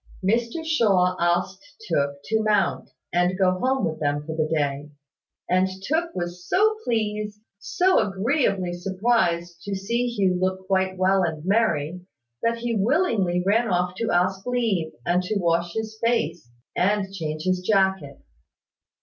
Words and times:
Mr 0.25 0.65
Shaw 0.65 1.15
asked 1.19 1.63
Tooke 1.87 2.21
to 2.23 2.41
mount, 2.41 2.89
and 3.13 3.37
go 3.37 3.59
home 3.59 3.85
with 3.85 3.99
them 3.99 4.25
for 4.25 4.35
the 4.35 4.47
day; 4.51 4.89
and 5.47 5.67
Tooke 5.83 6.15
was 6.15 6.43
so 6.49 6.79
pleased, 6.83 7.39
so 7.59 7.99
agreeably 7.99 8.73
surprised 8.73 9.61
to 9.61 9.75
see 9.75 10.07
Hugh 10.07 10.39
look 10.41 10.65
quite 10.65 10.97
well 10.97 11.21
and 11.21 11.45
merry, 11.45 12.01
that 12.41 12.57
he 12.57 12.75
willingly 12.75 13.43
ran 13.45 13.69
off 13.71 13.93
to 13.97 14.09
ask 14.09 14.43
leave, 14.47 14.91
and 15.05 15.21
to 15.21 15.37
wash 15.37 15.75
his 15.75 15.95
face, 16.03 16.49
and 16.75 17.13
change 17.13 17.43
his 17.43 17.59
jacket. 17.61 18.19